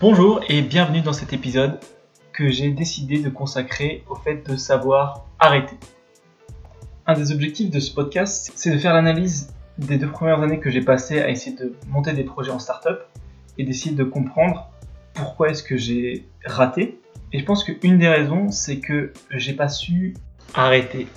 Bonjour 0.00 0.40
et 0.48 0.62
bienvenue 0.62 1.00
dans 1.00 1.12
cet 1.12 1.32
épisode 1.32 1.80
que 2.32 2.50
j'ai 2.50 2.70
décidé 2.70 3.18
de 3.18 3.28
consacrer 3.28 4.04
au 4.08 4.14
fait 4.14 4.48
de 4.48 4.56
savoir 4.56 5.26
arrêter. 5.40 5.74
Un 7.04 7.14
des 7.14 7.32
objectifs 7.32 7.68
de 7.68 7.80
ce 7.80 7.92
podcast, 7.92 8.52
c'est 8.54 8.70
de 8.70 8.78
faire 8.78 8.94
l'analyse 8.94 9.52
des 9.76 9.98
deux 9.98 10.08
premières 10.08 10.40
années 10.40 10.60
que 10.60 10.70
j'ai 10.70 10.82
passées 10.82 11.20
à 11.20 11.30
essayer 11.30 11.56
de 11.56 11.74
monter 11.88 12.12
des 12.12 12.22
projets 12.22 12.52
en 12.52 12.60
startup 12.60 13.00
et 13.58 13.64
d'essayer 13.64 13.92
de 13.92 14.04
comprendre 14.04 14.70
pourquoi 15.14 15.48
est-ce 15.48 15.64
que 15.64 15.76
j'ai 15.76 16.28
raté. 16.44 17.00
Et 17.32 17.40
je 17.40 17.44
pense 17.44 17.64
qu'une 17.64 17.98
des 17.98 18.08
raisons, 18.08 18.52
c'est 18.52 18.78
que 18.78 19.12
j'ai 19.32 19.54
pas 19.54 19.68
su 19.68 20.14
arrêter. 20.54 21.08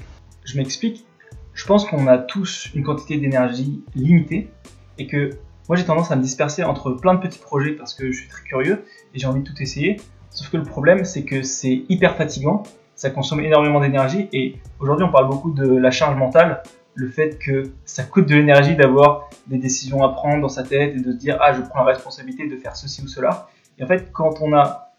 Je 0.43 0.57
m'explique. 0.57 1.05
Je 1.53 1.67
pense 1.67 1.85
qu'on 1.85 2.07
a 2.07 2.17
tous 2.17 2.71
une 2.73 2.83
quantité 2.83 3.17
d'énergie 3.17 3.83
limitée 3.93 4.49
et 4.97 5.05
que 5.05 5.37
moi 5.71 5.77
j'ai 5.77 5.85
tendance 5.85 6.11
à 6.11 6.17
me 6.17 6.21
disperser 6.21 6.65
entre 6.65 6.91
plein 6.91 7.13
de 7.13 7.21
petits 7.21 7.39
projets 7.39 7.71
parce 7.71 7.93
que 7.93 8.11
je 8.11 8.17
suis 8.19 8.27
très 8.27 8.43
curieux 8.43 8.83
et 9.13 9.19
j'ai 9.19 9.25
envie 9.25 9.41
de 9.41 9.47
tout 9.47 9.55
essayer. 9.61 10.01
Sauf 10.29 10.49
que 10.49 10.57
le 10.57 10.63
problème 10.63 11.05
c'est 11.05 11.23
que 11.23 11.43
c'est 11.43 11.83
hyper 11.87 12.17
fatigant, 12.17 12.63
ça 12.93 13.09
consomme 13.09 13.39
énormément 13.39 13.79
d'énergie 13.79 14.27
et 14.33 14.57
aujourd'hui 14.81 15.05
on 15.05 15.11
parle 15.13 15.29
beaucoup 15.29 15.49
de 15.49 15.65
la 15.65 15.89
charge 15.89 16.17
mentale, 16.17 16.61
le 16.93 17.07
fait 17.07 17.39
que 17.39 17.71
ça 17.85 18.03
coûte 18.03 18.27
de 18.27 18.35
l'énergie 18.35 18.75
d'avoir 18.75 19.29
des 19.47 19.59
décisions 19.59 20.03
à 20.03 20.09
prendre 20.09 20.41
dans 20.41 20.49
sa 20.49 20.63
tête 20.63 20.93
et 20.93 20.99
de 20.99 21.09
se 21.09 21.17
dire 21.17 21.37
ah 21.39 21.53
je 21.53 21.61
prends 21.61 21.85
la 21.85 21.93
responsabilité 21.93 22.49
de 22.49 22.57
faire 22.57 22.75
ceci 22.75 23.01
ou 23.01 23.07
cela. 23.07 23.47
Et 23.79 23.83
en 23.85 23.87
fait 23.87 24.11
quand 24.11 24.41
on 24.41 24.51
a 24.51 24.91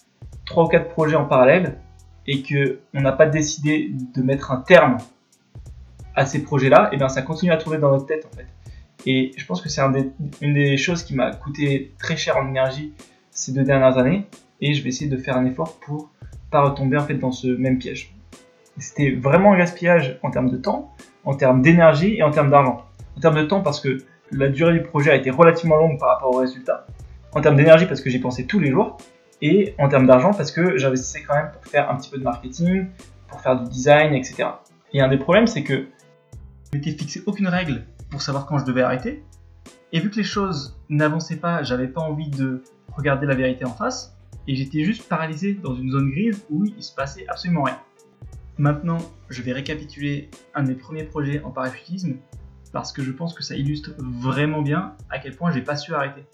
trois 0.46 0.64
ou 0.64 0.68
quatre 0.68 0.88
projets 0.88 1.16
en 1.16 1.26
parallèle 1.26 1.76
et 2.26 2.40
que 2.40 2.78
on 2.94 3.02
n'a 3.02 3.12
pas 3.12 3.26
décidé 3.26 3.90
de 3.92 4.22
mettre 4.22 4.50
un 4.50 4.62
terme 4.62 4.96
à 6.14 6.24
ces 6.24 6.42
projets-là, 6.42 6.88
et 6.92 6.96
bien 6.96 7.10
ça 7.10 7.20
continue 7.20 7.52
à 7.52 7.58
tourner 7.58 7.76
dans 7.76 7.90
notre 7.90 8.06
tête 8.06 8.26
en 8.32 8.34
fait. 8.34 8.46
Et 9.06 9.32
je 9.36 9.44
pense 9.46 9.60
que 9.60 9.68
c'est 9.68 9.82
une 10.40 10.54
des 10.54 10.76
choses 10.76 11.02
qui 11.02 11.14
m'a 11.14 11.34
coûté 11.34 11.92
très 11.98 12.16
cher 12.16 12.36
en 12.36 12.48
énergie 12.48 12.92
ces 13.30 13.52
deux 13.52 13.64
dernières 13.64 13.98
années. 13.98 14.26
Et 14.60 14.74
je 14.74 14.82
vais 14.82 14.90
essayer 14.90 15.10
de 15.10 15.16
faire 15.16 15.36
un 15.36 15.44
effort 15.44 15.78
pour 15.80 16.10
pas 16.50 16.62
retomber 16.62 16.96
en 16.96 17.04
fait 17.04 17.14
dans 17.14 17.32
ce 17.32 17.48
même 17.48 17.78
piège. 17.78 18.14
C'était 18.78 19.10
vraiment 19.10 19.52
un 19.52 19.58
gaspillage 19.58 20.18
en 20.22 20.30
termes 20.30 20.50
de 20.50 20.56
temps, 20.56 20.94
en 21.24 21.34
termes 21.34 21.62
d'énergie 21.62 22.16
et 22.16 22.22
en 22.22 22.30
termes 22.30 22.50
d'argent. 22.50 22.84
En 23.16 23.20
termes 23.20 23.36
de 23.36 23.44
temps 23.44 23.60
parce 23.60 23.80
que 23.80 23.98
la 24.30 24.48
durée 24.48 24.72
du 24.72 24.82
projet 24.82 25.10
a 25.10 25.16
été 25.16 25.30
relativement 25.30 25.76
longue 25.76 25.98
par 25.98 26.10
rapport 26.10 26.34
au 26.34 26.38
résultat. 26.38 26.86
En 27.32 27.40
termes 27.40 27.56
d'énergie 27.56 27.86
parce 27.86 28.00
que 28.00 28.08
j'y 28.08 28.18
pensais 28.18 28.44
tous 28.44 28.60
les 28.60 28.70
jours. 28.70 28.96
Et 29.40 29.74
en 29.78 29.88
termes 29.88 30.06
d'argent 30.06 30.32
parce 30.32 30.52
que 30.52 30.76
j'investissais 30.78 31.22
quand 31.22 31.34
même 31.34 31.50
pour 31.50 31.64
faire 31.66 31.90
un 31.90 31.96
petit 31.96 32.10
peu 32.10 32.18
de 32.18 32.22
marketing, 32.22 32.86
pour 33.28 33.40
faire 33.40 33.60
du 33.60 33.68
design, 33.68 34.14
etc. 34.14 34.44
Et 34.92 35.00
un 35.00 35.08
des 35.08 35.18
problèmes 35.18 35.48
c'est 35.48 35.64
que 35.64 35.86
je 36.72 36.78
m'étais 36.78 36.92
fixé 36.92 37.22
aucune 37.26 37.48
règle 37.48 37.82
pour 38.12 38.22
savoir 38.22 38.46
quand 38.46 38.58
je 38.58 38.64
devais 38.64 38.82
arrêter. 38.82 39.24
Et 39.90 39.98
vu 39.98 40.10
que 40.10 40.16
les 40.16 40.22
choses 40.22 40.78
n'avançaient 40.90 41.38
pas, 41.38 41.62
j'avais 41.62 41.88
pas 41.88 42.02
envie 42.02 42.28
de 42.28 42.62
regarder 42.94 43.26
la 43.26 43.34
vérité 43.34 43.64
en 43.64 43.72
face, 43.72 44.16
et 44.46 44.54
j'étais 44.54 44.84
juste 44.84 45.08
paralysé 45.08 45.54
dans 45.54 45.74
une 45.74 45.90
zone 45.90 46.10
grise 46.10 46.44
où 46.50 46.64
il 46.64 46.82
se 46.82 46.94
passait 46.94 47.26
absolument 47.28 47.62
rien. 47.62 47.78
Maintenant, 48.58 48.98
je 49.30 49.40
vais 49.40 49.52
récapituler 49.52 50.30
un 50.54 50.62
de 50.62 50.68
mes 50.68 50.74
premiers 50.74 51.04
projets 51.04 51.42
en 51.42 51.50
parachutisme, 51.50 52.16
parce 52.72 52.92
que 52.92 53.02
je 53.02 53.12
pense 53.12 53.34
que 53.34 53.42
ça 53.42 53.56
illustre 53.56 53.92
vraiment 53.98 54.60
bien 54.60 54.94
à 55.10 55.18
quel 55.18 55.34
point 55.34 55.50
j'ai 55.50 55.62
pas 55.62 55.76
su 55.76 55.94
arrêter. 55.94 56.24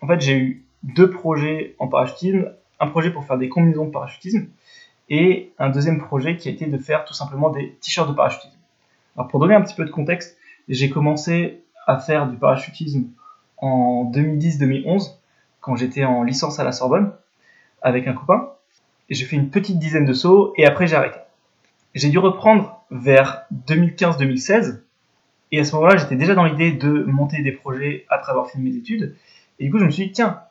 En 0.00 0.06
fait, 0.06 0.20
j'ai 0.20 0.38
eu 0.38 0.64
deux 0.84 1.10
projets 1.10 1.74
en 1.80 1.88
parachutisme, 1.88 2.52
un 2.78 2.86
projet 2.86 3.10
pour 3.10 3.24
faire 3.24 3.38
des 3.38 3.48
combinaisons 3.48 3.86
de 3.86 3.90
parachutisme, 3.90 4.46
et 5.08 5.52
un 5.58 5.70
deuxième 5.70 5.98
projet 5.98 6.36
qui 6.36 6.48
a 6.48 6.52
été 6.52 6.66
de 6.66 6.78
faire 6.78 7.04
tout 7.04 7.14
simplement 7.14 7.50
des 7.50 7.76
t-shirts 7.80 8.08
de 8.08 8.14
parachutisme. 8.14 8.56
Alors 9.16 9.26
pour 9.26 9.40
donner 9.40 9.54
un 9.54 9.62
petit 9.62 9.74
peu 9.74 9.84
de 9.84 9.90
contexte, 9.90 10.36
j'ai 10.68 10.90
commencé 10.90 11.64
à 11.86 11.98
faire 11.98 12.28
du 12.28 12.36
parachutisme 12.36 13.08
en 13.58 14.10
2010-2011, 14.12 15.16
quand 15.60 15.76
j'étais 15.76 16.04
en 16.04 16.22
licence 16.22 16.58
à 16.58 16.64
la 16.64 16.72
Sorbonne, 16.72 17.12
avec 17.82 18.06
un 18.06 18.12
copain. 18.12 18.52
J'ai 19.08 19.24
fait 19.24 19.36
une 19.36 19.50
petite 19.50 19.78
dizaine 19.78 20.04
de 20.04 20.12
sauts 20.12 20.52
et 20.56 20.66
après 20.66 20.86
j'ai 20.86 20.96
arrêté. 20.96 21.18
J'ai 21.94 22.08
dû 22.10 22.18
reprendre 22.18 22.84
vers 22.90 23.42
2015-2016 23.66 24.80
et 25.52 25.60
à 25.60 25.64
ce 25.64 25.74
moment-là 25.74 25.96
j'étais 25.96 26.16
déjà 26.16 26.34
dans 26.34 26.44
l'idée 26.44 26.72
de 26.72 27.04
monter 27.04 27.42
des 27.42 27.52
projets 27.52 28.06
après 28.08 28.30
avoir 28.30 28.48
fini 28.48 28.70
mes 28.70 28.76
études. 28.76 29.16
Et 29.58 29.64
du 29.64 29.70
coup 29.70 29.78
je 29.78 29.84
me 29.84 29.90
suis 29.90 30.06
dit 30.06 30.12
tiens, 30.12 30.42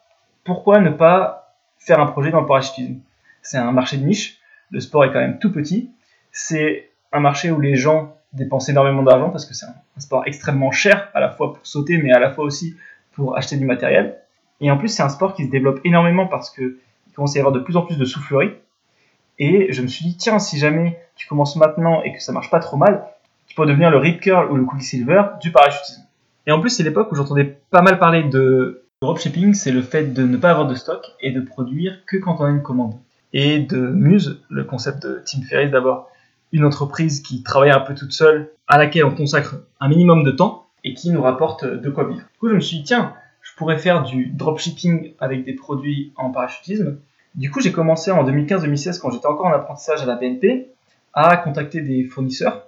pourquoi 0.43 0.79
ne 0.79 0.89
pas 0.89 1.55
faire 1.77 1.99
un 1.99 2.07
projet 2.07 2.31
dans 2.31 2.41
le 2.41 2.47
parachutisme? 2.47 2.99
C'est 3.41 3.57
un 3.57 3.71
marché 3.71 3.97
de 3.97 4.05
niche, 4.05 4.39
le 4.71 4.81
sport 4.81 5.05
est 5.05 5.13
quand 5.13 5.19
même 5.19 5.39
tout 5.39 5.51
petit, 5.51 5.91
c'est 6.31 6.88
un 7.11 7.19
marché 7.19 7.51
où 7.51 7.59
les 7.59 7.75
gens 7.75 8.15
dépenser 8.33 8.71
énormément 8.71 9.03
d'argent 9.03 9.29
parce 9.29 9.45
que 9.45 9.53
c'est 9.53 9.65
un, 9.65 9.99
sport 9.99 10.23
extrêmement 10.25 10.71
cher, 10.71 11.09
à 11.13 11.19
la 11.19 11.29
fois 11.29 11.53
pour 11.53 11.65
sauter, 11.65 11.97
mais 11.97 12.11
à 12.11 12.19
la 12.19 12.31
fois 12.31 12.45
aussi 12.45 12.75
pour 13.13 13.37
acheter 13.37 13.57
du 13.57 13.65
matériel. 13.65 14.17
Et 14.61 14.71
en 14.71 14.77
plus, 14.77 14.89
c'est 14.89 15.03
un 15.03 15.09
sport 15.09 15.33
qui 15.33 15.45
se 15.45 15.51
développe 15.51 15.79
énormément 15.83 16.27
parce 16.27 16.49
qu'il 16.49 16.75
commence 17.15 17.35
à 17.35 17.39
y 17.39 17.41
avoir 17.41 17.53
de 17.53 17.59
plus 17.59 17.75
en 17.75 17.81
plus 17.81 17.97
de 17.97 18.05
souffleries. 18.05 18.53
Et 19.39 19.71
je 19.71 19.81
me 19.81 19.87
suis 19.87 20.05
dit, 20.05 20.17
tiens, 20.17 20.39
si 20.39 20.57
jamais 20.57 20.99
tu 21.15 21.27
commences 21.27 21.55
maintenant 21.55 22.01
et 22.03 22.13
que 22.13 22.21
ça 22.21 22.31
marche 22.31 22.49
pas 22.49 22.59
trop 22.59 22.77
mal, 22.77 23.05
tu 23.47 23.55
peux 23.55 23.65
devenir 23.65 23.89
le 23.89 23.97
rip 23.97 24.21
curl 24.21 24.51
ou 24.51 24.55
le 24.55 24.65
quicksilver 24.65 25.23
du 25.41 25.51
parachutisme. 25.51 26.03
Et 26.45 26.51
en 26.51 26.59
plus, 26.59 26.69
c'est 26.69 26.83
l'époque 26.83 27.11
où 27.11 27.15
j'entendais 27.15 27.57
pas 27.69 27.81
mal 27.81 27.99
parler 27.99 28.23
de 28.23 28.83
dropshipping, 29.01 29.53
c'est 29.53 29.71
le 29.71 29.81
fait 29.81 30.13
de 30.13 30.23
ne 30.23 30.37
pas 30.37 30.51
avoir 30.51 30.67
de 30.67 30.75
stock 30.75 31.05
et 31.21 31.31
de 31.31 31.41
produire 31.41 32.05
que 32.05 32.17
quand 32.17 32.37
on 32.39 32.45
a 32.45 32.49
une 32.49 32.61
commande. 32.61 32.95
Et 33.31 33.59
de 33.59 33.77
Muse, 33.77 34.41
le 34.49 34.63
concept 34.63 35.03
de 35.03 35.21
Tim 35.25 35.41
Ferriss 35.41 35.71
d'avoir 35.71 36.07
une 36.51 36.65
entreprise 36.65 37.21
qui 37.21 37.43
travaille 37.43 37.71
un 37.71 37.79
peu 37.79 37.95
toute 37.95 38.11
seule, 38.11 38.51
à 38.67 38.77
laquelle 38.77 39.05
on 39.05 39.15
consacre 39.15 39.57
un 39.79 39.87
minimum 39.87 40.23
de 40.23 40.31
temps 40.31 40.67
et 40.83 40.93
qui 40.93 41.11
nous 41.11 41.21
rapporte 41.21 41.65
de 41.65 41.89
quoi 41.89 42.05
vivre. 42.05 42.21
Du 42.21 42.39
coup, 42.39 42.49
je 42.49 42.55
me 42.55 42.59
suis 42.59 42.77
dit, 42.77 42.83
tiens, 42.83 43.13
je 43.41 43.53
pourrais 43.55 43.77
faire 43.77 44.03
du 44.03 44.27
dropshipping 44.27 45.13
avec 45.19 45.45
des 45.45 45.53
produits 45.53 46.13
en 46.15 46.31
parachutisme. 46.31 46.97
Du 47.35 47.51
coup, 47.51 47.61
j'ai 47.61 47.71
commencé 47.71 48.11
en 48.11 48.23
2015-2016, 48.23 48.99
quand 48.99 49.11
j'étais 49.11 49.27
encore 49.27 49.47
en 49.47 49.53
apprentissage 49.53 50.01
à 50.01 50.05
la 50.05 50.15
BNP, 50.15 50.69
à 51.13 51.37
contacter 51.37 51.81
des 51.81 52.03
fournisseurs, 52.05 52.67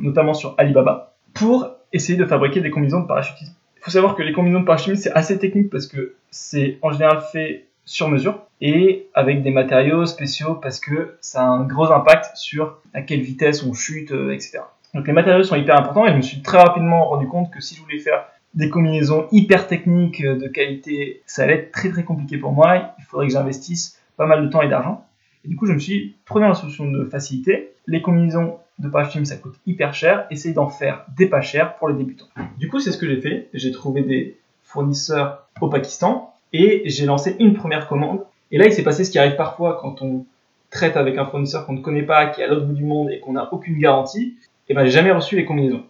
notamment 0.00 0.34
sur 0.34 0.54
Alibaba, 0.58 1.14
pour 1.34 1.70
essayer 1.92 2.18
de 2.18 2.24
fabriquer 2.24 2.60
des 2.60 2.70
combinaisons 2.70 3.00
de 3.00 3.06
parachutisme. 3.06 3.54
Il 3.76 3.84
faut 3.84 3.90
savoir 3.90 4.14
que 4.14 4.22
les 4.22 4.32
combinaisons 4.32 4.60
de 4.60 4.66
parachutisme, 4.66 5.02
c'est 5.02 5.12
assez 5.12 5.38
technique 5.38 5.70
parce 5.70 5.86
que 5.86 6.14
c'est 6.30 6.78
en 6.82 6.92
général 6.92 7.20
fait 7.32 7.66
sur 7.84 8.08
mesure 8.08 8.46
et 8.60 9.08
avec 9.14 9.42
des 9.42 9.50
matériaux 9.50 10.06
spéciaux 10.06 10.54
parce 10.54 10.78
que 10.78 11.16
ça 11.20 11.42
a 11.42 11.46
un 11.46 11.64
gros 11.64 11.90
impact 11.90 12.36
sur 12.36 12.78
à 12.94 13.02
quelle 13.02 13.20
vitesse 13.20 13.64
on 13.64 13.74
chute, 13.74 14.12
euh, 14.12 14.32
etc. 14.32 14.60
Donc 14.94 15.06
les 15.06 15.12
matériaux 15.12 15.42
sont 15.42 15.56
hyper 15.56 15.76
importants 15.76 16.06
et 16.06 16.10
je 16.10 16.16
me 16.16 16.22
suis 16.22 16.42
très 16.42 16.58
rapidement 16.58 17.08
rendu 17.08 17.26
compte 17.26 17.50
que 17.50 17.60
si 17.60 17.74
je 17.74 17.82
voulais 17.82 17.98
faire 17.98 18.24
des 18.54 18.68
combinaisons 18.68 19.26
hyper 19.32 19.66
techniques 19.66 20.22
euh, 20.22 20.36
de 20.36 20.46
qualité, 20.46 21.22
ça 21.26 21.42
allait 21.42 21.54
être 21.54 21.72
très 21.72 21.90
très 21.90 22.04
compliqué 22.04 22.38
pour 22.38 22.52
moi. 22.52 22.94
Il 22.98 23.04
faudrait 23.04 23.26
que 23.26 23.32
j'investisse 23.32 23.98
pas 24.16 24.26
mal 24.26 24.44
de 24.44 24.48
temps 24.48 24.62
et 24.62 24.68
d'argent. 24.68 25.06
Et 25.44 25.48
du 25.48 25.56
coup, 25.56 25.66
je 25.66 25.72
me 25.72 25.78
suis 25.78 25.92
dit, 25.92 26.14
prenons 26.24 26.48
la 26.48 26.54
solution 26.54 26.88
de 26.88 27.04
facilité. 27.06 27.72
Les 27.86 28.00
combinaisons 28.00 28.58
de 28.78 28.88
parachutisme, 28.88 29.24
ça 29.24 29.36
coûte 29.36 29.58
hyper 29.66 29.94
cher. 29.94 30.26
Essayez 30.30 30.54
d'en 30.54 30.68
faire 30.68 31.04
des 31.16 31.26
pas 31.26 31.40
chers 31.40 31.74
pour 31.76 31.88
les 31.88 31.94
débutants. 31.94 32.28
Du 32.58 32.68
coup, 32.68 32.78
c'est 32.78 32.92
ce 32.92 32.98
que 32.98 33.08
j'ai 33.08 33.20
fait. 33.20 33.48
J'ai 33.54 33.72
trouvé 33.72 34.02
des 34.02 34.38
fournisseurs 34.62 35.48
au 35.60 35.68
Pakistan 35.68 36.31
et 36.52 36.82
j'ai 36.86 37.06
lancé 37.06 37.36
une 37.38 37.54
première 37.54 37.88
commande. 37.88 38.24
Et 38.50 38.58
là, 38.58 38.66
il 38.66 38.72
s'est 38.72 38.82
passé 38.82 39.04
ce 39.04 39.10
qui 39.10 39.18
arrive 39.18 39.36
parfois 39.36 39.78
quand 39.80 40.02
on 40.02 40.26
traite 40.70 40.96
avec 40.96 41.16
un 41.18 41.26
fournisseur 41.26 41.66
qu'on 41.66 41.74
ne 41.74 41.80
connaît 41.80 42.02
pas, 42.02 42.26
qui 42.26 42.40
est 42.40 42.44
à 42.44 42.48
l'autre 42.48 42.66
bout 42.66 42.74
du 42.74 42.84
monde 42.84 43.10
et 43.10 43.20
qu'on 43.20 43.32
n'a 43.32 43.52
aucune 43.52 43.78
garantie. 43.78 44.36
Et 44.68 44.74
ben, 44.74 44.84
j'ai 44.84 44.90
jamais 44.90 45.12
reçu 45.12 45.36
les 45.36 45.44
combinaisons. 45.44 45.84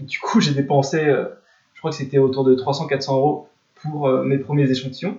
du 0.00 0.18
coup, 0.18 0.40
j'ai 0.40 0.52
dépensé, 0.52 1.04
euh, 1.04 1.24
je 1.74 1.80
crois 1.80 1.90
que 1.90 1.96
c'était 1.96 2.18
autour 2.18 2.44
de 2.44 2.54
300-400 2.54 3.12
euros 3.12 3.48
pour 3.76 4.08
euh, 4.08 4.22
mes 4.24 4.38
premiers 4.38 4.70
échantillons. 4.70 5.18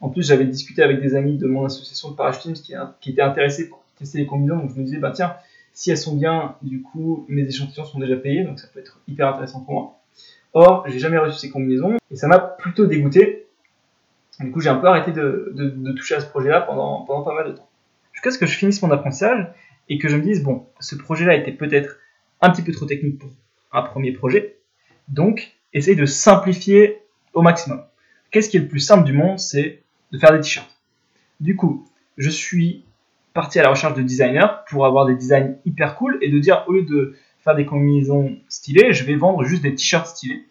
En 0.00 0.10
plus, 0.10 0.26
j'avais 0.26 0.44
discuté 0.44 0.82
avec 0.82 1.00
des 1.00 1.14
amis 1.14 1.38
de 1.38 1.46
mon 1.46 1.64
association 1.64 2.10
de 2.10 2.16
parachutisme 2.16 2.62
qui, 2.62 2.74
qui 3.00 3.10
étaient 3.10 3.22
intéressés 3.22 3.68
pour 3.68 3.82
tester 3.98 4.18
les 4.18 4.26
combinaisons. 4.26 4.58
Donc, 4.58 4.70
je 4.74 4.80
me 4.80 4.84
disais, 4.84 4.98
bah 4.98 5.10
tiens, 5.14 5.36
si 5.72 5.90
elles 5.90 5.98
sont 5.98 6.16
bien, 6.16 6.56
du 6.62 6.82
coup, 6.82 7.24
mes 7.28 7.42
échantillons 7.42 7.84
sont 7.84 7.98
déjà 7.98 8.16
payés, 8.16 8.44
donc 8.44 8.58
ça 8.58 8.68
peut 8.72 8.80
être 8.80 8.98
hyper 9.08 9.28
intéressant 9.28 9.60
pour 9.60 9.74
moi. 9.74 9.98
Or, 10.52 10.84
j'ai 10.88 10.98
jamais 10.98 11.18
reçu 11.18 11.38
ces 11.38 11.50
combinaisons 11.50 11.96
et 12.10 12.16
ça 12.16 12.28
m'a 12.28 12.38
plutôt 12.38 12.86
dégoûté 12.86 13.45
du 14.40 14.50
coup, 14.50 14.60
j'ai 14.60 14.68
un 14.68 14.76
peu 14.76 14.86
arrêté 14.86 15.12
de, 15.12 15.92
toucher 15.96 16.16
à 16.16 16.20
ce 16.20 16.26
projet-là 16.26 16.62
pendant 16.62 17.04
pas 17.04 17.34
mal 17.34 17.48
de 17.48 17.52
temps. 17.52 17.68
Jusqu'à 18.12 18.30
ce 18.30 18.38
que 18.38 18.46
je 18.46 18.56
finisse 18.56 18.82
mon 18.82 18.90
apprentissage 18.90 19.46
et 19.88 19.98
que 19.98 20.08
je 20.08 20.16
me 20.16 20.22
dise, 20.22 20.42
bon, 20.42 20.66
ce 20.80 20.96
projet-là 20.96 21.34
était 21.34 21.52
peut-être 21.52 21.98
un 22.40 22.50
petit 22.50 22.62
peu 22.62 22.72
trop 22.72 22.86
technique 22.86 23.18
pour 23.18 23.30
un 23.72 23.82
premier 23.82 24.12
projet, 24.12 24.56
donc 25.08 25.52
essaye 25.72 25.96
de 25.96 26.06
simplifier 26.06 26.98
au 27.34 27.42
maximum. 27.42 27.82
Qu'est-ce 28.30 28.48
qui 28.48 28.56
est 28.56 28.60
le 28.60 28.68
plus 28.68 28.80
simple 28.80 29.04
du 29.04 29.12
monde 29.12 29.38
C'est 29.38 29.82
de 30.12 30.18
faire 30.18 30.32
des 30.32 30.40
t-shirts. 30.40 30.70
Du 31.40 31.56
coup, 31.56 31.86
je 32.16 32.30
suis 32.30 32.84
parti 33.34 33.58
à 33.58 33.62
la 33.62 33.70
recherche 33.70 33.94
de 33.94 34.02
designers 34.02 34.48
pour 34.68 34.86
avoir 34.86 35.06
des 35.06 35.14
designs 35.14 35.56
hyper 35.64 35.96
cool 35.96 36.18
et 36.22 36.30
de 36.30 36.38
dire, 36.38 36.64
au 36.66 36.72
lieu 36.72 36.82
de 36.82 37.14
faire 37.40 37.54
des 37.54 37.66
combinaisons 37.66 38.36
stylées, 38.48 38.92
je 38.92 39.04
vais 39.04 39.14
vendre 39.14 39.44
juste 39.44 39.62
des 39.62 39.74
t-shirts 39.74 40.06
stylés 40.06 40.46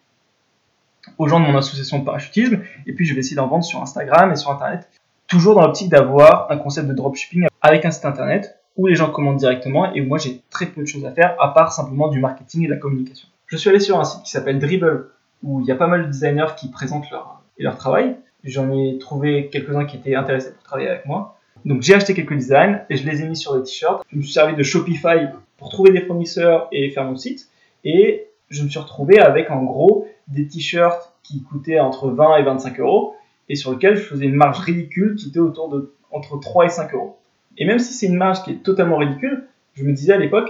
aux 1.18 1.28
gens 1.28 1.40
de 1.40 1.46
mon 1.46 1.57
association 1.57 2.00
de 2.00 2.06
parachutisme, 2.06 2.62
et 2.86 2.94
puis 2.94 3.06
je 3.06 3.13
vais 3.13 3.19
essayer 3.19 3.36
d'en 3.36 3.48
vendre 3.48 3.63
sur 3.63 3.81
Instagram 3.81 4.31
et 4.31 4.36
sur 4.36 4.52
Internet, 4.52 4.90
toujours 5.28 5.56
dans 5.56 5.62
l'optique 5.62 5.90
d'avoir 5.90 6.52
un 6.52 6.57
concept 6.57 6.88
de 6.88 6.94
dropshipping 6.94 7.48
avec 7.62 7.86
un 7.86 7.92
site 7.92 8.06
Internet 8.06 8.57
où 8.78 8.88
les 8.88 8.96
gens 8.96 9.10
commandent 9.10 9.38
directement 9.38 9.94
et 9.94 10.02
où 10.02 10.06
moi 10.06 10.18
j'ai 10.18 10.42
très 10.50 10.66
peu 10.66 10.81
de 10.81 10.88
choses 10.88 11.06
à 11.06 11.12
faire 11.12 11.36
à 11.40 11.54
part 11.54 11.72
simplement 11.72 12.10
du 12.10 12.19
marketing 12.19 12.63
et 12.63 12.68
de 12.68 12.74
la 12.74 12.78
communication. 12.78 13.28
Je 13.48 13.57
suis 13.57 13.69
allé 13.69 13.80
sur 13.80 14.00
un 14.00 14.04
site 14.04 14.24
qui 14.24 14.31
s'appelle 14.31 14.60
Dribble 14.60 15.12
où 15.44 15.62
il 15.62 15.68
y 15.68 15.72
a 15.72 15.75
pas 15.75 15.88
mal 15.88 16.04
de 16.04 16.07
designers 16.07 16.56
qui 16.57 16.69
présentent 16.69 17.10
leur, 17.12 17.42
leur 17.57 17.78
travail. 17.78 18.16
j'en 18.44 18.72
ai 18.72 18.98
trouvé 19.00 19.50
quelques-uns 19.52 19.86
qui 19.86 19.98
étaient 19.98 20.16
intéressés 20.16 20.54
pour 20.54 20.63
travailler 20.63 20.90
avec 20.90 21.06
moi. 21.06 21.38
Donc 21.63 21.81
j'ai 21.81 21.94
acheté 21.94 22.13
quelques 22.13 22.36
designs 22.36 22.81
et 22.90 22.98
je 22.98 23.07
les 23.07 23.22
ai 23.22 23.28
mis 23.28 23.38
sur 23.38 23.56
des 23.56 23.63
t-shirts. 23.63 24.04
Je 24.12 24.18
me 24.18 24.22
suis 24.22 24.34
servi 24.34 24.56
de 24.56 24.63
Shopify 24.63 25.28
pour 25.57 25.69
trouver 25.69 25.92
des 25.92 26.02
fournisseurs 26.02 26.68
et 26.72 26.92
faire 26.92 27.06
mon 27.06 27.16
site. 27.16 27.50
Et 27.84 28.28
je 28.50 28.63
me 28.63 28.69
suis 28.69 28.80
retrouvé 28.80 29.19
avec 29.19 29.50
en 29.52 29.63
gros 29.63 30.07
des 30.27 30.48
t-shirts 30.48 31.13
qui 31.24 31.44
coûtaient 31.44 31.80
entre 31.80 32.10
20 32.10 32.38
et 32.38 32.44
25 32.44 32.80
euros 32.80 33.16
et 33.50 33.56
sur 33.56 33.72
lesquels 33.72 33.95
je 33.95 34.04
faisais 34.04 34.25
une 34.25 34.36
marge 34.36 34.60
ridicule 34.60 35.16
qui 35.16 35.30
était 35.30 35.39
autour 35.39 35.69
de 35.69 35.94
entre 36.12 36.39
3 36.39 36.66
et 36.66 36.69
5 36.69 36.94
euros. 36.94 37.18
Et 37.57 37.66
même 37.66 37.80
si 37.80 37.94
c'est 37.94 38.07
une 38.07 38.16
marge 38.16 38.44
qui 38.44 38.51
est 38.51 38.63
totalement 38.63 38.98
ridicule, 38.98 39.48
je 39.74 39.83
me 39.83 39.94
disais 39.94 40.13
à 40.13 40.18
l'époque, 40.18 40.50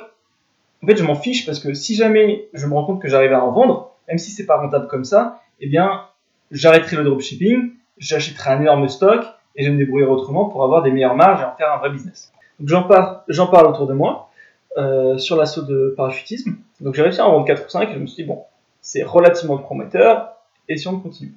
en 0.84 0.88
fait 0.88 0.96
je 0.96 1.04
m'en 1.04 1.16
fiche 1.16 1.46
parce 1.46 1.60
que 1.60 1.74
si 1.74 1.96
jamais 1.96 2.48
je 2.54 2.68
me 2.68 2.74
rends 2.74 2.86
compte 2.86 3.02
que 3.02 3.08
j'arrive 3.08 3.34
à 3.34 3.44
en 3.44 3.52
vendre, 3.52 3.96
même 4.08 4.18
si 4.18 4.32
c'est 4.32 4.46
pas 4.46 4.58
rentable 4.58 4.88
comme 4.88 5.06
ça, 5.06 5.42
eh 5.60 5.68
bien 5.68 6.04
j'arrêterai 6.52 6.98
le 6.98 7.04
dropshipping, 7.04 7.72
j'achèterai 7.98 8.52
un 8.52 8.62
énorme 8.62 8.88
stock 8.88 9.26
et 9.56 9.64
je 9.64 9.72
me 9.72 9.78
débrouiller 9.78 10.06
autrement 10.06 10.46
pour 10.46 10.64
avoir 10.64 10.84
des 10.84 10.92
meilleures 10.92 11.16
marges 11.16 11.42
et 11.42 11.46
en 11.46 11.56
faire 11.56 11.74
un 11.74 11.78
vrai 11.78 11.90
business. 11.90 12.32
Donc 12.60 12.70
j'en 12.70 12.84
parle, 12.84 13.22
j'en 13.28 13.48
parle 13.48 13.68
autour 13.68 13.88
de 13.88 13.94
moi 13.94 14.30
euh, 14.78 15.18
sur 15.18 15.36
l'assaut 15.36 15.64
de 15.64 15.94
parachutisme. 15.96 16.56
Donc 16.82 16.96
j'ai 16.96 17.02
réussi 17.02 17.22
à 17.22 17.28
en 17.28 17.32
vendre 17.32 17.46
4 17.46 17.66
ou 17.66 17.70
5 17.70 17.90
et 17.90 17.94
je 17.94 18.00
me 18.00 18.08
suis 18.08 18.24
dit 18.24 18.28
bon, 18.28 18.44
c'est 18.86 19.04
relativement 19.04 19.58
prometteur 19.58 20.38
et 20.70 20.78
si 20.78 20.88
on 20.88 21.00
continue. 21.00 21.34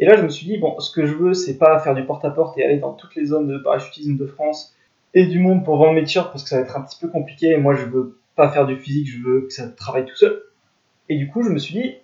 Et 0.00 0.06
là 0.06 0.16
je 0.16 0.22
me 0.22 0.28
suis 0.28 0.46
dit 0.46 0.56
bon, 0.56 0.80
ce 0.80 0.90
que 0.90 1.06
je 1.06 1.14
veux 1.14 1.34
c'est 1.34 1.58
pas 1.58 1.78
faire 1.80 1.94
du 1.94 2.04
porte-à-porte 2.04 2.58
et 2.58 2.64
aller 2.64 2.78
dans 2.78 2.94
toutes 2.94 3.14
les 3.14 3.26
zones 3.26 3.46
de 3.46 3.58
parachutisme 3.58 4.16
de 4.16 4.26
France 4.26 4.74
et 5.14 5.26
du 5.26 5.38
monde 5.38 5.64
pour 5.64 5.76
vendre 5.76 5.92
mes 5.92 6.02
t-shirts 6.02 6.32
parce 6.32 6.42
que 6.42 6.48
ça 6.48 6.56
va 6.56 6.62
être 6.62 6.76
un 6.76 6.80
petit 6.80 6.98
peu 6.98 7.08
compliqué 7.08 7.50
et 7.50 7.58
moi 7.58 7.74
je 7.74 7.84
veux 7.84 8.18
pas 8.34 8.50
faire 8.50 8.66
du 8.66 8.76
physique, 8.76 9.06
je 9.06 9.18
veux 9.22 9.40
que 9.42 9.52
ça 9.52 9.68
travaille 9.68 10.06
tout 10.06 10.16
seul. 10.16 10.42
Et 11.10 11.16
du 11.16 11.28
coup 11.28 11.42
je 11.42 11.50
me 11.50 11.58
suis 11.58 11.74
dit 11.74 11.94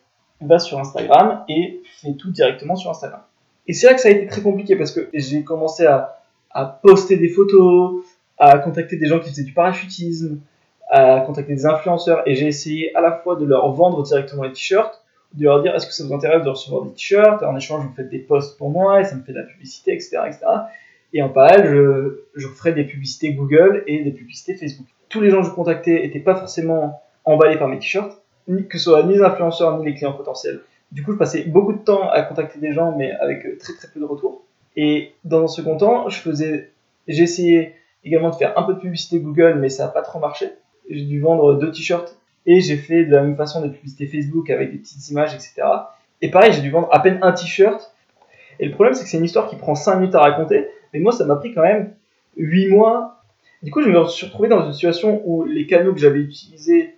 va 0.43 0.59
sur 0.59 0.79
Instagram 0.79 1.45
et 1.49 1.81
fais 2.03 2.13
tout 2.15 2.31
directement 2.31 2.77
sur 2.77 2.91
Instagram. 2.91 3.23
Et 3.67 3.73
c'est 3.73 3.87
là 3.87 3.95
que 3.95 4.01
ça 4.03 4.09
a 4.09 4.11
été 4.11 4.27
très 4.27 4.43
compliqué 4.43 4.77
parce 4.77 4.93
que 4.93 5.09
j'ai 5.15 5.43
commencé 5.45 5.87
à, 5.87 6.21
à, 6.51 6.67
poster 6.67 7.17
des 7.17 7.29
photos, 7.29 8.05
à 8.37 8.59
contacter 8.59 8.97
des 8.97 9.07
gens 9.07 9.19
qui 9.19 9.31
faisaient 9.31 9.45
du 9.45 9.55
parachutisme, 9.55 10.41
à 10.95 11.21
contacter 11.23 11.53
des 11.53 11.67
influenceurs 11.67 12.23
et 12.25 12.37
j'ai 12.37 12.47
essayé 12.47 12.95
à 12.97 13.01
la 13.01 13.11
fois 13.11 13.35
de 13.35 13.45
leur 13.45 13.73
vendre 13.73 14.05
directement 14.05 14.45
les 14.45 14.53
t-shirts, 14.53 15.03
de 15.33 15.43
leur 15.43 15.61
dire 15.61 15.75
est-ce 15.75 15.89
que 15.89 15.93
ça 15.93 16.05
vous 16.05 16.15
intéresse 16.15 16.45
de 16.45 16.49
recevoir 16.49 16.85
des 16.85 16.93
t-shirts, 16.93 17.43
en 17.43 17.57
échange 17.57 17.85
vous 17.85 17.93
faites 17.95 18.09
des 18.09 18.21
posts 18.21 18.57
pour 18.57 18.71
moi 18.71 19.01
et 19.01 19.05
ça 19.05 19.17
me 19.17 19.23
fait 19.23 19.33
de 19.33 19.39
la 19.39 19.45
publicité, 19.45 19.93
etc. 19.93 20.19
etc. 20.27 20.47
Et 21.13 21.21
en 21.21 21.31
parallèle, 21.31 21.67
je, 21.67 22.21
je 22.37 22.47
ferai 22.47 22.73
des 22.75 22.85
publicités 22.85 23.33
Google 23.33 23.83
et 23.89 24.05
des 24.05 24.13
publicités 24.13 24.55
Facebook. 24.55 24.87
Tous 25.09 25.21
les 25.21 25.31
gens 25.31 25.43
que 25.43 25.49
je 25.49 25.53
contactais 25.53 26.01
n'étaient 26.03 26.21
pas 26.21 26.37
forcément 26.37 27.03
emballés 27.25 27.59
par 27.59 27.67
mes 27.67 27.81
t-shirts, 27.81 28.23
que 28.47 28.79
ce 28.79 28.85
soit 28.85 29.03
ni 29.03 29.15
les 29.15 29.23
influenceurs 29.23 29.77
ni 29.79 29.87
les 29.87 29.95
clients 29.95 30.13
potentiels. 30.13 30.61
Du 30.93 31.03
coup, 31.03 31.11
je 31.11 31.17
passais 31.17 31.43
beaucoup 31.43 31.73
de 31.73 31.79
temps 31.79 32.09
à 32.09 32.23
contacter 32.23 32.61
des 32.61 32.73
gens, 32.73 32.97
mais 32.97 33.11
avec 33.11 33.45
euh, 33.47 33.59
très 33.59 33.73
très 33.75 33.89
peu 33.89 33.99
de 33.99 34.05
retours. 34.05 34.45
Et 34.77 35.13
dans 35.25 35.43
un 35.43 35.49
second 35.49 35.77
temps, 35.77 36.09
je 36.09 36.21
faisais, 36.21 36.71
également 38.05 38.31
de 38.31 38.37
faire 38.37 38.57
un 38.57 38.63
peu 38.63 38.75
de 38.75 38.79
publicité 38.79 39.19
Google, 39.19 39.59
mais 39.59 39.71
ça 39.71 39.87
n'a 39.87 39.91
pas 39.91 40.03
trop 40.03 40.21
marché. 40.21 40.51
J'ai 40.89 41.05
dû 41.05 41.21
vendre 41.21 41.55
deux 41.55 41.71
t-shirts 41.71 42.17
et 42.47 42.61
j'ai 42.61 42.77
fait 42.77 43.05
de 43.05 43.13
la 43.13 43.23
même 43.23 43.37
façon 43.37 43.63
des 43.63 43.71
publicités 43.71 44.07
Facebook 44.07 44.51
avec 44.51 44.73
des 44.73 44.79
petites 44.79 45.09
images, 45.11 45.35
etc. 45.35 45.63
Et 46.21 46.31
pareil, 46.31 46.53
j'ai 46.53 46.61
dû 46.61 46.71
vendre 46.71 46.89
à 46.93 47.01
peine 47.01 47.19
un 47.23 47.33
t-shirt. 47.33 47.93
Et 48.61 48.67
le 48.67 48.73
problème, 48.73 48.95
c'est 48.95 49.05
que 49.05 49.11
c'est 49.11 49.19
une 49.19 49.25
histoire 49.25 49.49
qui 49.49 49.57
prend 49.57 49.75
5 49.75 49.97
minutes 49.97 50.15
à 50.15 50.21
raconter, 50.21 50.69
mais 50.93 51.01
moi, 51.01 51.13
ça 51.13 51.25
m'a 51.25 51.37
pris 51.37 51.53
quand 51.55 51.63
même 51.63 51.93
8 52.37 52.69
mois. 52.69 53.23
Du 53.63 53.71
coup, 53.71 53.83
je 53.83 53.89
me 53.89 54.05
suis 54.07 54.27
retrouvé 54.27 54.49
dans 54.49 54.65
une 54.65 54.73
situation 54.73 55.23
où 55.25 55.45
les 55.45 55.67
canaux 55.67 55.93
que 55.93 55.99
j'avais 55.99 56.21
utilisés 56.21 56.95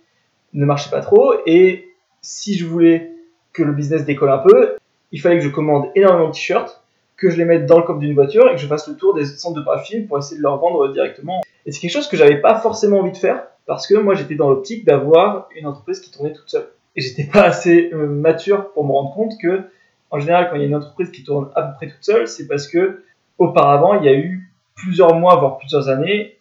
ne 0.53 0.65
marchaient 0.65 0.91
pas 0.91 1.01
trop, 1.01 1.33
et 1.45 1.89
si 2.21 2.55
je 2.55 2.65
voulais 2.65 3.11
que 3.53 3.63
le 3.63 3.71
business 3.71 4.05
décolle 4.05 4.29
un 4.29 4.37
peu, 4.37 4.75
il 5.11 5.21
fallait 5.21 5.37
que 5.37 5.43
je 5.43 5.49
commande 5.49 5.89
énormément 5.95 6.27
de 6.27 6.33
t-shirts, 6.33 6.83
que 7.15 7.29
je 7.29 7.37
les 7.37 7.45
mette 7.45 7.65
dans 7.65 7.77
le 7.77 7.83
coffre 7.83 7.99
d'une 7.99 8.13
voiture 8.13 8.47
et 8.49 8.55
que 8.55 8.61
je 8.61 8.67
fasse 8.67 8.87
le 8.87 8.95
tour 8.95 9.15
des 9.15 9.25
centres 9.25 9.59
de 9.59 9.65
paraffine 9.65 10.07
pour 10.07 10.19
essayer 10.19 10.37
de 10.37 10.43
leur 10.43 10.57
vendre 10.59 10.91
directement. 10.93 11.41
Et 11.65 11.71
c'est 11.71 11.79
quelque 11.79 11.91
chose 11.91 12.07
que 12.07 12.17
j'avais 12.17 12.39
pas 12.39 12.59
forcément 12.59 12.99
envie 12.99 13.11
de 13.11 13.17
faire 13.17 13.47
parce 13.67 13.85
que 13.85 13.95
moi 13.95 14.15
j'étais 14.15 14.35
dans 14.35 14.49
l'optique 14.49 14.85
d'avoir 14.85 15.49
une 15.55 15.67
entreprise 15.67 15.99
qui 15.99 16.11
tournait 16.11 16.33
toute 16.33 16.49
seule. 16.49 16.67
Et 16.95 17.01
j'étais 17.01 17.25
pas 17.25 17.43
assez 17.43 17.91
euh, 17.93 18.07
mature 18.07 18.71
pour 18.73 18.83
me 18.83 18.91
rendre 18.91 19.13
compte 19.13 19.33
que, 19.39 19.69
en 20.09 20.19
général, 20.19 20.49
quand 20.49 20.55
il 20.55 20.61
y 20.61 20.63
a 20.63 20.67
une 20.67 20.75
entreprise 20.75 21.11
qui 21.11 21.23
tourne 21.23 21.51
à 21.55 21.61
peu 21.61 21.75
près 21.75 21.89
toute 21.89 22.03
seule, 22.03 22.27
c'est 22.27 22.47
parce 22.47 22.67
que 22.67 23.03
auparavant 23.37 23.93
il 23.99 24.05
y 24.05 24.09
a 24.09 24.15
eu 24.17 24.51
plusieurs 24.73 25.13
mois, 25.15 25.35
voire 25.35 25.57
plusieurs 25.57 25.89
années 25.89 26.39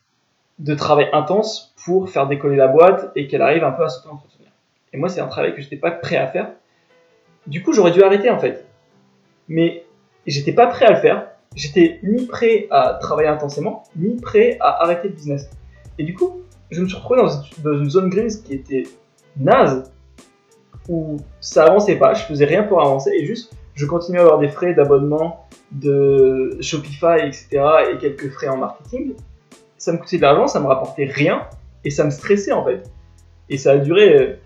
de 0.58 0.74
travail 0.74 1.10
intense 1.12 1.74
pour 1.84 2.08
faire 2.08 2.26
décoller 2.26 2.56
la 2.56 2.68
boîte 2.68 3.12
et 3.14 3.26
qu'elle 3.26 3.42
arrive 3.42 3.64
un 3.64 3.72
peu 3.72 3.84
à 3.84 3.90
s'auto-entretenir. 3.90 4.48
Et 4.94 4.96
moi, 4.96 5.10
c'est 5.10 5.20
un 5.20 5.26
travail 5.26 5.54
que 5.54 5.60
j'étais 5.60 5.76
pas 5.76 5.90
prêt 5.90 6.16
à 6.16 6.26
faire 6.26 6.48
du 7.46 7.62
coup, 7.62 7.72
j'aurais 7.72 7.92
dû 7.92 8.02
arrêter 8.02 8.30
en 8.30 8.38
fait. 8.38 8.66
Mais 9.48 9.84
j'étais 10.26 10.52
pas 10.52 10.66
prêt 10.66 10.86
à 10.86 10.90
le 10.90 10.96
faire. 10.96 11.28
J'étais 11.54 12.00
ni 12.02 12.26
prêt 12.26 12.66
à 12.70 12.98
travailler 13.00 13.28
intensément, 13.28 13.84
ni 13.96 14.16
prêt 14.16 14.58
à 14.60 14.82
arrêter 14.82 15.08
le 15.08 15.14
business. 15.14 15.48
Et 15.98 16.04
du 16.04 16.14
coup, 16.14 16.42
je 16.70 16.82
me 16.82 16.88
suis 16.88 16.96
retrouvé 16.96 17.20
dans 17.62 17.78
une 17.78 17.90
zone 17.90 18.08
grise 18.08 18.42
qui 18.42 18.54
était 18.54 18.84
naze, 19.36 19.92
où 20.88 21.16
ça 21.40 21.64
avançait 21.64 21.96
pas, 21.96 22.14
je 22.14 22.24
faisais 22.24 22.44
rien 22.44 22.62
pour 22.62 22.80
avancer, 22.80 23.10
et 23.14 23.26
juste, 23.26 23.52
je 23.74 23.86
continuais 23.86 24.20
à 24.20 24.22
avoir 24.22 24.38
des 24.38 24.48
frais 24.48 24.74
d'abonnement, 24.74 25.46
de 25.72 26.56
Shopify, 26.60 27.18
etc., 27.24 27.48
et 27.92 27.98
quelques 27.98 28.30
frais 28.30 28.48
en 28.48 28.56
marketing. 28.56 29.14
Ça 29.78 29.92
me 29.92 29.98
coûtait 29.98 30.16
de 30.16 30.22
l'argent, 30.22 30.46
ça 30.46 30.60
me 30.60 30.66
rapportait 30.66 31.04
rien, 31.04 31.46
et 31.84 31.90
ça 31.90 32.04
me 32.04 32.10
stressait 32.10 32.52
en 32.52 32.64
fait. 32.64 32.82
Et 33.48 33.58
ça 33.58 33.72
a 33.72 33.78
duré 33.78 34.40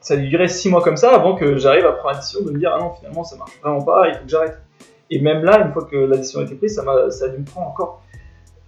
ça 0.00 0.16
durait 0.16 0.48
six 0.48 0.70
mois 0.70 0.82
comme 0.82 0.96
ça 0.96 1.14
avant 1.14 1.34
que 1.34 1.58
j'arrive 1.58 1.84
à 1.84 1.92
prendre 1.92 2.14
la 2.14 2.20
décision 2.20 2.42
de 2.42 2.50
me 2.52 2.58
dire 2.58 2.72
ah 2.74 2.80
non 2.80 2.94
finalement 2.94 3.24
ça 3.24 3.36
marche 3.36 3.58
vraiment 3.60 3.82
pas, 3.82 4.08
il 4.08 4.14
faut 4.14 4.24
que 4.24 4.30
j'arrête. 4.30 4.58
Et 5.10 5.20
même 5.20 5.42
là, 5.42 5.66
une 5.66 5.72
fois 5.72 5.84
que 5.84 5.96
la 5.96 6.16
décision 6.16 6.40
a 6.40 6.44
été 6.44 6.54
prise, 6.54 6.76
ça, 6.76 6.82
a, 6.90 7.10
ça 7.10 7.26
a 7.26 7.28
dû 7.28 7.38
me 7.38 7.44
prendre 7.44 7.68
encore 7.68 8.02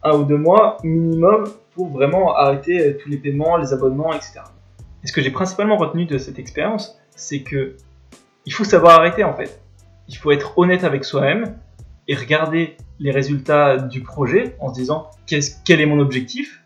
un 0.03 0.17
ou 0.17 0.25
deux 0.25 0.37
mois 0.37 0.77
minimum 0.83 1.45
pour 1.81 1.89
vraiment 1.89 2.37
arrêter 2.37 2.99
tous 2.99 3.09
les 3.09 3.17
paiements, 3.17 3.57
les 3.57 3.73
abonnements, 3.73 4.13
etc. 4.13 4.41
Et 5.03 5.07
ce 5.07 5.15
que 5.15 5.23
j'ai 5.23 5.31
principalement 5.31 5.79
retenu 5.79 6.05
de 6.05 6.19
cette 6.19 6.39
expérience, 6.39 7.01
c'est 7.17 7.41
que 7.41 7.79
il 8.45 8.53
faut 8.53 8.65
savoir 8.65 9.01
arrêter 9.01 9.25
en 9.25 9.35
fait. 9.35 9.63
Il 10.07 10.19
faut 10.19 10.31
être 10.31 10.59
honnête 10.59 10.85
avec 10.85 11.07
soi-même 11.07 11.57
et 12.07 12.15
regarder 12.15 12.77
les 12.99 13.11
résultats 13.11 13.79
du 13.79 14.03
projet 14.03 14.57
en 14.61 14.69
se 14.69 14.79
disant 14.79 15.09
quel 15.27 15.81
est 15.81 15.87
mon 15.87 16.01
objectif? 16.01 16.63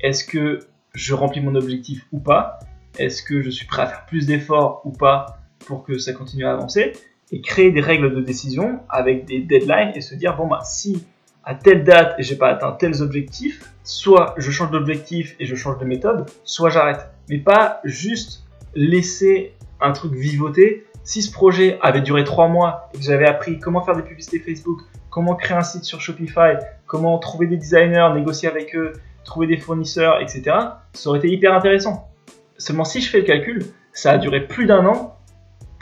Est-ce 0.00 0.24
que 0.24 0.60
je 0.94 1.12
remplis 1.12 1.40
mon 1.40 1.56
objectif 1.56 2.06
ou 2.12 2.20
pas? 2.20 2.60
Est-ce 3.00 3.24
que 3.24 3.42
je 3.42 3.50
suis 3.50 3.66
prêt 3.66 3.82
à 3.82 3.86
faire 3.88 4.06
plus 4.06 4.26
d'efforts 4.26 4.82
ou 4.84 4.92
pas 4.92 5.40
pour 5.66 5.82
que 5.82 5.98
ça 5.98 6.12
continue 6.12 6.46
à 6.46 6.52
avancer? 6.52 6.92
Et 7.32 7.40
créer 7.40 7.72
des 7.72 7.80
règles 7.80 8.14
de 8.14 8.20
décision 8.20 8.78
avec 8.88 9.24
des 9.24 9.40
deadlines 9.40 9.90
et 9.96 10.02
se 10.02 10.14
dire 10.14 10.36
bon 10.36 10.46
bah 10.46 10.60
si 10.62 11.04
à 11.42 11.56
telle 11.56 11.82
date 11.82 12.14
j'ai 12.20 12.36
pas 12.36 12.50
atteint 12.50 12.70
tels 12.70 13.02
objectifs, 13.02 13.71
soit 13.84 14.34
je 14.38 14.50
change 14.50 14.70
d'objectif 14.70 15.34
et 15.40 15.46
je 15.46 15.54
change 15.54 15.78
de 15.78 15.84
méthode, 15.84 16.26
soit 16.44 16.70
j'arrête. 16.70 17.08
Mais 17.28 17.38
pas 17.38 17.80
juste 17.84 18.44
laisser 18.74 19.54
un 19.80 19.92
truc 19.92 20.14
vivoter. 20.14 20.86
Si 21.04 21.22
ce 21.22 21.32
projet 21.32 21.78
avait 21.82 22.00
duré 22.00 22.24
trois 22.24 22.48
mois 22.48 22.88
et 22.94 22.98
que 22.98 23.04
j'avais 23.04 23.26
appris 23.26 23.58
comment 23.58 23.82
faire 23.82 23.96
des 23.96 24.02
publicités 24.02 24.38
Facebook, 24.38 24.80
comment 25.10 25.34
créer 25.34 25.56
un 25.56 25.62
site 25.62 25.84
sur 25.84 26.00
Shopify, 26.00 26.54
comment 26.86 27.18
trouver 27.18 27.46
des 27.46 27.56
designers, 27.56 28.10
négocier 28.14 28.48
avec 28.48 28.74
eux, 28.76 28.92
trouver 29.24 29.46
des 29.46 29.58
fournisseurs, 29.58 30.20
etc., 30.20 30.56
ça 30.92 31.08
aurait 31.08 31.18
été 31.18 31.30
hyper 31.30 31.54
intéressant. 31.54 32.08
Seulement 32.56 32.84
si 32.84 33.00
je 33.00 33.10
fais 33.10 33.18
le 33.18 33.24
calcul, 33.24 33.64
ça 33.92 34.12
a 34.12 34.18
duré 34.18 34.46
plus 34.46 34.66
d'un 34.66 34.86
an 34.86 35.18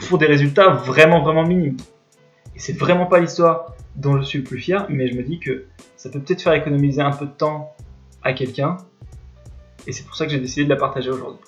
pour 0.08 0.18
des 0.18 0.26
résultats 0.26 0.70
vraiment 0.70 1.22
vraiment 1.22 1.44
minimes. 1.44 1.76
Et 2.56 2.58
c'est 2.58 2.72
vraiment 2.72 3.06
pas 3.06 3.20
l'histoire 3.20 3.74
dont 3.96 4.16
je 4.18 4.22
suis 4.22 4.38
le 4.38 4.44
plus 4.44 4.58
fier, 4.58 4.86
mais 4.88 5.08
je 5.08 5.16
me 5.16 5.22
dis 5.22 5.38
que 5.38 5.66
ça 5.96 6.08
peut 6.08 6.20
peut-être 6.20 6.42
faire 6.42 6.54
économiser 6.54 7.02
un 7.02 7.12
peu 7.12 7.26
de 7.26 7.30
temps 7.30 7.74
à 8.22 8.32
quelqu'un. 8.32 8.76
Et 9.86 9.92
c'est 9.92 10.04
pour 10.04 10.14
ça 10.16 10.26
que 10.26 10.32
j'ai 10.32 10.40
décidé 10.40 10.64
de 10.64 10.70
la 10.70 10.76
partager 10.76 11.10
aujourd'hui. 11.10 11.40